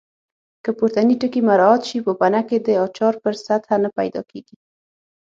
که 0.63 0.69
پورتني 0.77 1.15
ټکي 1.21 1.41
مراعات 1.49 1.81
شي 1.89 1.97
پوپنکې 2.05 2.57
د 2.61 2.67
اچار 2.85 3.13
پر 3.23 3.33
سطحه 3.45 3.77
نه 3.83 3.89
پیدا 3.99 4.21
کېږي. 4.31 4.55